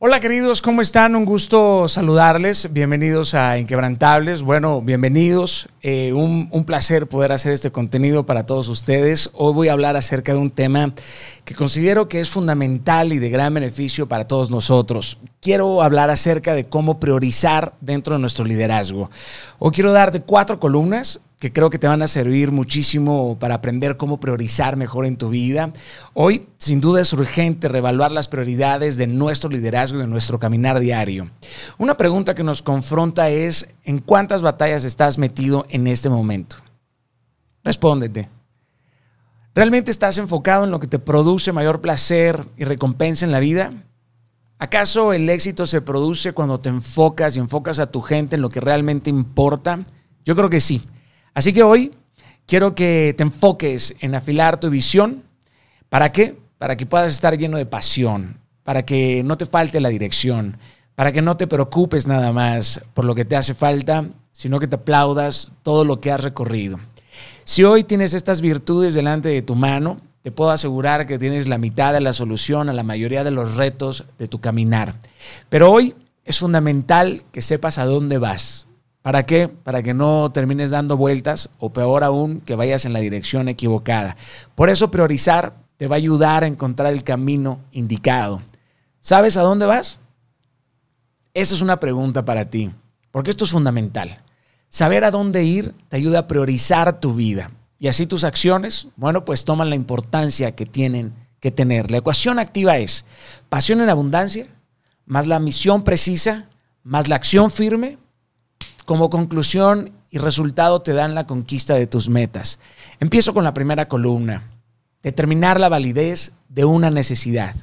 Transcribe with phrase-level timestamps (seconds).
[0.00, 1.16] Hola queridos, ¿cómo están?
[1.16, 2.72] Un gusto saludarles.
[2.72, 4.42] Bienvenidos a Inquebrantables.
[4.42, 5.68] Bueno, bienvenidos.
[5.82, 9.28] Eh, un, un, placer poder hacer este contenido para todos ustedes.
[9.32, 10.94] Hoy voy a hablar acerca de un tema
[11.44, 15.18] que considero que es fundamental y de gran beneficio para todos nosotros.
[15.40, 19.10] Quiero hablar acerca de cómo priorizar dentro de nuestro liderazgo.
[19.58, 23.96] Hoy quiero darte cuatro columnas que creo que te van a servir muchísimo para aprender
[23.96, 25.72] cómo priorizar mejor en tu vida.
[26.12, 30.80] Hoy, sin duda, es urgente reevaluar las prioridades de nuestro liderazgo y de nuestro caminar
[30.80, 31.30] diario.
[31.78, 36.56] Una pregunta que nos confronta es, ¿en cuántas batallas estás metido en este momento?
[37.62, 38.28] Respóndete.
[39.54, 43.72] ¿Realmente estás enfocado en lo que te produce mayor placer y recompensa en la vida?
[44.58, 48.48] ¿Acaso el éxito se produce cuando te enfocas y enfocas a tu gente en lo
[48.48, 49.84] que realmente importa?
[50.24, 50.82] Yo creo que sí.
[51.38, 51.92] Así que hoy
[52.46, 55.22] quiero que te enfoques en afilar tu visión.
[55.88, 56.36] ¿Para qué?
[56.58, 60.58] Para que puedas estar lleno de pasión, para que no te falte la dirección,
[60.96, 64.66] para que no te preocupes nada más por lo que te hace falta, sino que
[64.66, 66.80] te aplaudas todo lo que has recorrido.
[67.44, 71.58] Si hoy tienes estas virtudes delante de tu mano, te puedo asegurar que tienes la
[71.58, 74.96] mitad de la solución a la mayoría de los retos de tu caminar.
[75.48, 78.67] Pero hoy es fundamental que sepas a dónde vas,
[79.08, 79.48] ¿Para qué?
[79.48, 84.18] Para que no termines dando vueltas o peor aún, que vayas en la dirección equivocada.
[84.54, 88.42] Por eso priorizar te va a ayudar a encontrar el camino indicado.
[89.00, 90.00] ¿Sabes a dónde vas?
[91.32, 92.70] Esa es una pregunta para ti,
[93.10, 94.20] porque esto es fundamental.
[94.68, 99.24] Saber a dónde ir te ayuda a priorizar tu vida y así tus acciones, bueno,
[99.24, 101.90] pues toman la importancia que tienen que tener.
[101.90, 103.06] La ecuación activa es
[103.48, 104.48] pasión en abundancia,
[105.06, 106.50] más la misión precisa,
[106.82, 107.96] más la acción firme,
[108.88, 112.58] como conclusión y resultado te dan la conquista de tus metas.
[113.00, 114.44] Empiezo con la primera columna.
[115.02, 117.54] Determinar la validez de una necesidad.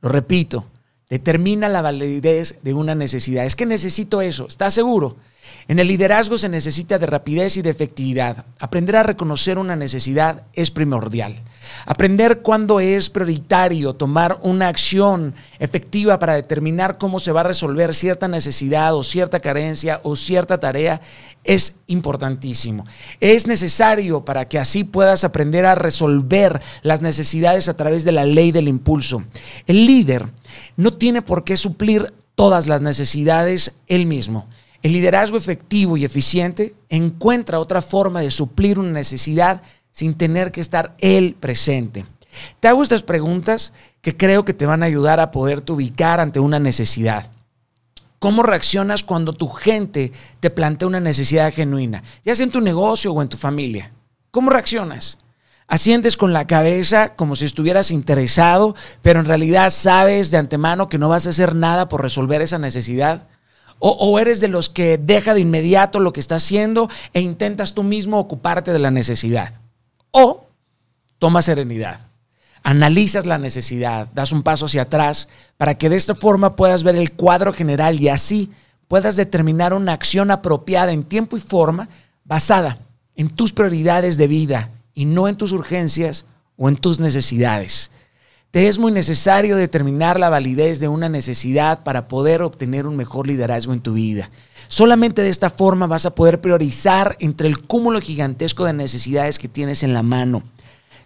[0.00, 0.64] Lo repito,
[1.10, 3.44] determina la validez de una necesidad.
[3.44, 5.18] Es que necesito eso, ¿estás seguro?
[5.68, 8.46] En el liderazgo se necesita de rapidez y de efectividad.
[8.58, 11.36] Aprender a reconocer una necesidad es primordial.
[11.86, 17.94] Aprender cuándo es prioritario tomar una acción efectiva para determinar cómo se va a resolver
[17.94, 21.00] cierta necesidad o cierta carencia o cierta tarea
[21.44, 22.86] es importantísimo.
[23.20, 28.24] Es necesario para que así puedas aprender a resolver las necesidades a través de la
[28.24, 29.24] ley del impulso.
[29.66, 30.28] El líder
[30.76, 34.48] no tiene por qué suplir todas las necesidades él mismo.
[34.82, 39.62] El liderazgo efectivo y eficiente encuentra otra forma de suplir una necesidad
[39.92, 42.04] sin tener que estar él presente.
[42.60, 46.40] Te hago estas preguntas que creo que te van a ayudar a poderte ubicar ante
[46.40, 47.30] una necesidad.
[48.18, 53.12] ¿Cómo reaccionas cuando tu gente te plantea una necesidad genuina, ya sea en tu negocio
[53.12, 53.92] o en tu familia?
[54.30, 55.18] ¿Cómo reaccionas?
[55.66, 60.98] Asientes con la cabeza como si estuvieras interesado, pero en realidad sabes de antemano que
[60.98, 63.26] no vas a hacer nada por resolver esa necesidad.
[63.84, 67.82] O, eres de los que deja de inmediato lo que está haciendo e intentas tú
[67.82, 69.61] mismo ocuparte de la necesidad.
[70.12, 70.46] O
[71.18, 72.00] toma serenidad,
[72.62, 76.96] analizas la necesidad, das un paso hacia atrás para que de esta forma puedas ver
[76.96, 78.50] el cuadro general y así
[78.88, 81.88] puedas determinar una acción apropiada en tiempo y forma
[82.24, 82.78] basada
[83.16, 86.26] en tus prioridades de vida y no en tus urgencias
[86.58, 87.90] o en tus necesidades.
[88.50, 93.26] Te es muy necesario determinar la validez de una necesidad para poder obtener un mejor
[93.26, 94.30] liderazgo en tu vida.
[94.72, 99.46] Solamente de esta forma vas a poder priorizar entre el cúmulo gigantesco de necesidades que
[99.46, 100.44] tienes en la mano.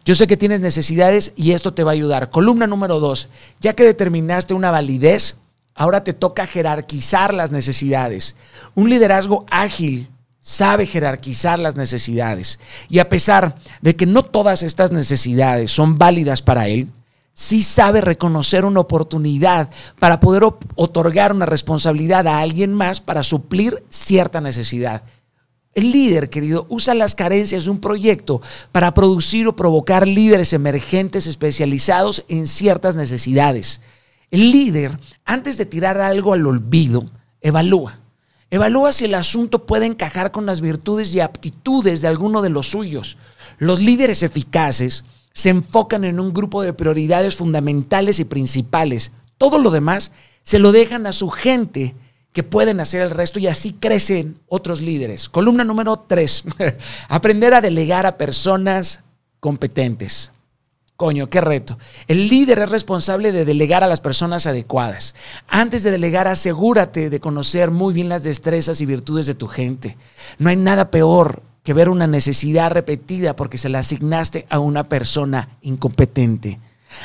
[0.05, 2.31] Yo sé que tienes necesidades y esto te va a ayudar.
[2.31, 3.29] Columna número dos,
[3.59, 5.39] ya que determinaste una validez,
[5.75, 8.37] ahora te toca jerarquizar las necesidades.
[8.77, 10.11] Un liderazgo ágil
[10.41, 12.61] sabe jerarquizar las necesidades.
[12.89, 16.87] Y a pesar de que no todas estas necesidades son válidas para él,
[17.37, 20.43] sí sabe reconocer una oportunidad para poder
[20.75, 25.03] otorgar una responsabilidad a alguien más para suplir cierta necesidad.
[25.75, 28.41] El líder, querido, usa las carencias de un proyecto
[28.73, 33.83] para producir o provocar líderes emergentes especializados en ciertas necesidades.
[34.31, 37.05] El líder, antes de tirar algo al olvido,
[37.43, 38.01] evalúa.
[38.49, 42.71] Evalúa si el asunto puede encajar con las virtudes y aptitudes de alguno de los
[42.71, 43.19] suyos.
[43.59, 45.05] Los líderes eficaces
[45.37, 49.13] se enfocan en un grupo de prioridades fundamentales y principales.
[49.37, 50.11] Todo lo demás
[50.43, 51.95] se lo dejan a su gente
[52.33, 55.29] que pueden hacer el resto y así crecen otros líderes.
[55.29, 56.43] Columna número tres,
[57.11, 59.01] aprender a delegar a personas
[59.39, 60.33] competentes.
[60.97, 61.79] Coño, qué reto.
[62.09, 65.15] El líder es responsable de delegar a las personas adecuadas.
[65.49, 69.99] Antes de delegar, asegúrate de conocer muy bien las destrezas y virtudes de tu gente.
[70.39, 74.89] No hay nada peor que ver una necesidad repetida porque se la asignaste a una
[74.89, 76.61] persona incompetente.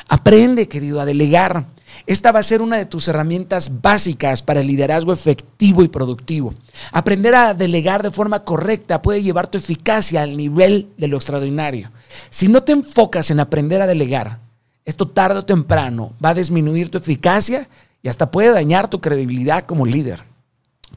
[0.08, 1.66] Aprende, querido, a delegar.
[2.06, 6.54] Esta va a ser una de tus herramientas básicas para el liderazgo efectivo y productivo.
[6.92, 11.90] Aprender a delegar de forma correcta puede llevar tu eficacia al nivel de lo extraordinario.
[12.30, 14.38] Si no te enfocas en aprender a delegar,
[14.86, 17.68] esto tarde o temprano va a disminuir tu eficacia
[18.04, 20.31] y hasta puede dañar tu credibilidad como líder.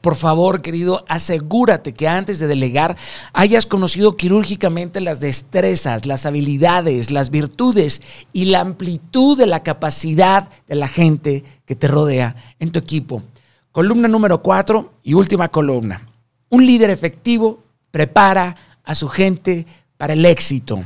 [0.01, 2.95] Por favor, querido, asegúrate que antes de delegar
[3.33, 8.01] hayas conocido quirúrgicamente las destrezas, las habilidades, las virtudes
[8.31, 13.23] y la amplitud de la capacidad de la gente que te rodea en tu equipo.
[13.71, 16.07] Columna número cuatro y última columna.
[16.49, 19.65] Un líder efectivo prepara a su gente
[19.97, 20.83] para el éxito.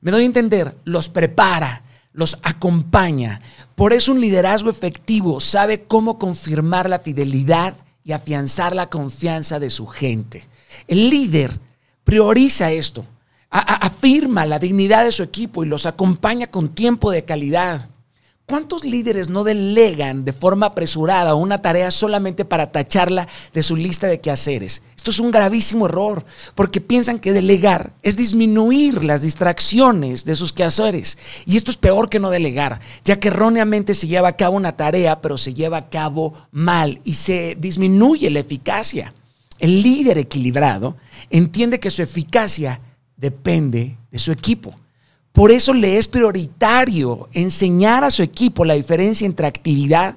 [0.00, 1.82] Me doy a entender, los prepara,
[2.12, 3.40] los acompaña.
[3.74, 9.70] Por eso un liderazgo efectivo sabe cómo confirmar la fidelidad y afianzar la confianza de
[9.70, 10.44] su gente.
[10.86, 11.58] El líder
[12.04, 13.04] prioriza esto,
[13.50, 17.88] afirma la dignidad de su equipo y los acompaña con tiempo de calidad.
[18.52, 24.08] ¿Cuántos líderes no delegan de forma apresurada una tarea solamente para tacharla de su lista
[24.08, 24.82] de quehaceres?
[24.94, 26.22] Esto es un gravísimo error,
[26.54, 31.16] porque piensan que delegar es disminuir las distracciones de sus quehaceres.
[31.46, 34.76] Y esto es peor que no delegar, ya que erróneamente se lleva a cabo una
[34.76, 39.14] tarea, pero se lleva a cabo mal y se disminuye la eficacia.
[39.60, 40.98] El líder equilibrado
[41.30, 42.82] entiende que su eficacia
[43.16, 44.74] depende de su equipo.
[45.32, 50.16] Por eso le es prioritario enseñar a su equipo la diferencia entre actividad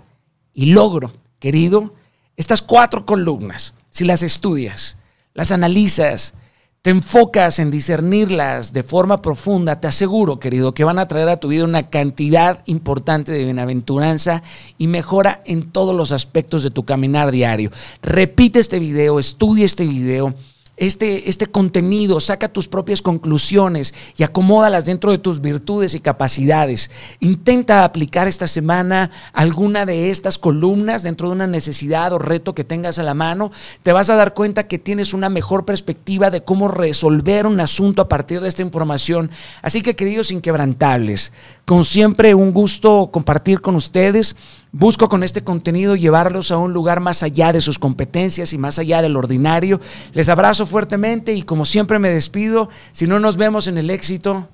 [0.53, 1.13] y logro.
[1.39, 1.93] Querido,
[2.35, 4.97] estas cuatro columnas, si las estudias,
[5.33, 6.33] las analizas,
[6.81, 11.37] te enfocas en discernirlas de forma profunda, te aseguro, querido, que van a traer a
[11.37, 14.43] tu vida una cantidad importante de bienaventuranza
[14.77, 17.71] y mejora en todos los aspectos de tu caminar diario.
[18.03, 20.35] Repite este video, estudia este video
[20.77, 26.91] este, este contenido, saca tus propias conclusiones y acomódalas dentro de tus virtudes y capacidades.
[27.19, 32.63] Intenta aplicar esta semana alguna de estas columnas dentro de una necesidad o reto que
[32.63, 33.51] tengas a la mano.
[33.83, 38.01] Te vas a dar cuenta que tienes una mejor perspectiva de cómo resolver un asunto
[38.01, 39.31] a partir de esta información.
[39.61, 41.31] Así que, queridos inquebrantables,
[41.65, 44.35] como siempre, un gusto compartir con ustedes.
[44.77, 48.77] Busco con este contenido llevarlos a un lugar más allá de sus competencias y más
[48.77, 49.79] allá del ordinario.
[50.11, 52.67] Les abrazo fuertemente y como siempre me despido.
[52.91, 54.49] Si no nos vemos en el éxito,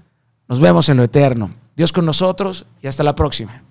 [0.48, 1.50] nos vemos en lo eterno.
[1.76, 3.64] Dios con nosotros y hasta la próxima.